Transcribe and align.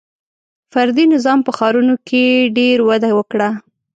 •فردي 0.73 1.05
نظام 1.13 1.39
په 1.43 1.51
ښارونو 1.57 1.95
کې 2.07 2.23
ډېر 2.57 2.77
وده 2.89 3.09
وکړه. 3.17 3.49